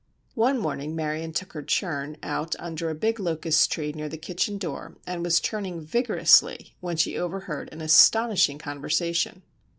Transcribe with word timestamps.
One 0.33 0.57
morning 0.57 0.95
Marion 0.95 1.31
took 1.31 1.53
her 1.53 1.61
churn 1.61 2.17
out 2.23 2.55
under 2.57 2.89
a 2.89 2.95
big 2.95 3.19
locust 3.19 3.71
tree 3.71 3.91
near 3.91 4.09
the 4.09 4.17
kitchen 4.17 4.57
door 4.57 4.97
and 5.05 5.23
was 5.23 5.39
churning 5.39 5.79
vigorously 5.79 6.75
when 6.79 6.97
she 6.97 7.19
overheard 7.19 7.69
an 7.71 7.81
astonishing 7.81 8.57
conversation. 8.57 9.43